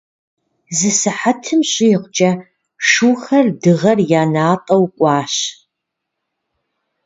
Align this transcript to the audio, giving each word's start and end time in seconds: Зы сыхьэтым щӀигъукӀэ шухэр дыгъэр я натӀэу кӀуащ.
Зы 0.77 0.91
сыхьэтым 0.99 1.61
щӀигъукӀэ 1.71 2.31
шухэр 2.87 3.45
дыгъэр 3.61 3.99
я 4.19 4.23
натӀэу 4.33 4.85
кӀуащ. 4.95 5.35